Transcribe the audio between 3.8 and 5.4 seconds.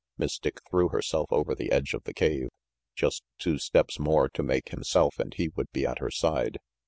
more to make himself and